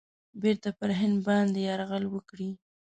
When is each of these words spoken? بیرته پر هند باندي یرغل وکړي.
بیرته 0.41 0.69
پر 0.77 0.89
هند 0.99 1.17
باندي 1.25 1.61
یرغل 1.69 2.03
وکړي. 2.09 2.49